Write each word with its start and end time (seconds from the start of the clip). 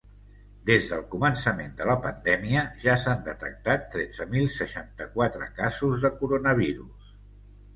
Des 0.67 0.85
del 0.91 1.03
començament 1.15 1.75
de 1.81 1.85
la 1.89 1.97
pandèmia 2.05 2.63
ja 2.85 2.95
s’han 3.03 3.21
detectat 3.27 3.85
tretze 3.97 4.27
mil 4.33 4.49
seixanta-quatre 4.55 5.51
casos 5.61 6.03
de 6.07 6.13
coronavirus. 6.25 7.15